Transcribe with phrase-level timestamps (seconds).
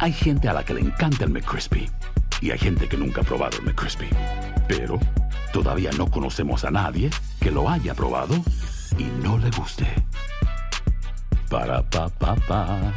[0.00, 1.90] Hay gente a la que le encanta el McCrispy
[2.40, 4.08] y hay gente que nunca ha probado el McCrispy.
[4.68, 5.00] Pero
[5.52, 8.36] todavía no conocemos a nadie que lo haya probado
[8.96, 9.86] y no le guste.
[11.50, 12.94] Para pa pa pa.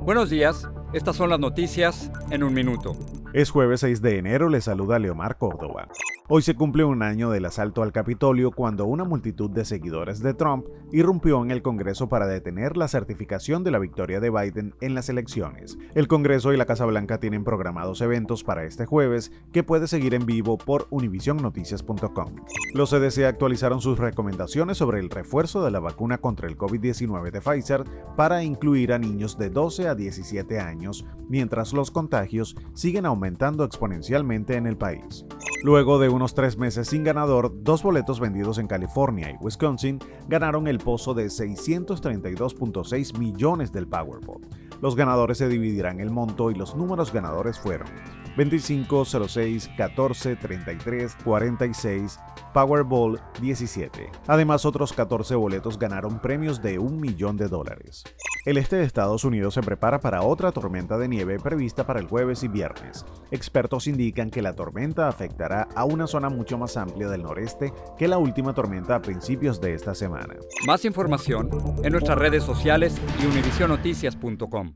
[0.00, 2.92] Buenos días, estas son las noticias en un minuto.
[3.34, 5.88] Es jueves 6 de enero, le saluda Leomar Córdoba.
[6.28, 10.34] Hoy se cumple un año del asalto al Capitolio cuando una multitud de seguidores de
[10.34, 14.96] Trump irrumpió en el Congreso para detener la certificación de la victoria de Biden en
[14.96, 15.78] las elecciones.
[15.94, 20.14] El Congreso y la Casa Blanca tienen programados eventos para este jueves que puede seguir
[20.14, 22.34] en vivo por univisionnoticias.com.
[22.74, 27.40] Los CDC actualizaron sus recomendaciones sobre el refuerzo de la vacuna contra el COVID-19 de
[27.40, 27.84] Pfizer
[28.16, 34.56] para incluir a niños de 12 a 17 años, mientras los contagios siguen aumentando exponencialmente
[34.56, 35.24] en el país.
[35.62, 40.66] Luego de unos tres meses sin ganador, dos boletos vendidos en California y Wisconsin ganaron
[40.66, 44.40] el pozo de 632.6 millones del Powerball.
[44.80, 47.88] Los ganadores se dividirán el monto y los números ganadores fueron
[48.36, 52.18] 25, 06, 14, 33, 46,
[52.52, 54.10] Powerball 17.
[54.26, 58.04] Además, otros 14 boletos ganaron premios de un millón de dólares.
[58.46, 62.06] El este de Estados Unidos se prepara para otra tormenta de nieve prevista para el
[62.06, 63.04] jueves y viernes.
[63.32, 68.06] Expertos indican que la tormenta afectará a una zona mucho más amplia del noreste que
[68.06, 70.36] la última tormenta a principios de esta semana.
[70.64, 71.50] Más información
[71.82, 74.74] en nuestras redes sociales y univisionoticias.com.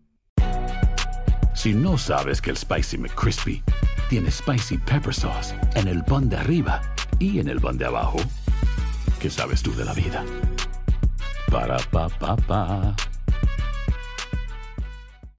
[1.54, 3.62] Si no sabes que el Spicy McCrispy
[4.08, 6.82] tiene Spicy Pepper Sauce en el pan de arriba
[7.20, 8.18] y en el pan de abajo,
[9.20, 10.24] ¿qué sabes tú de la vida?
[11.48, 12.96] Para pa pa pa.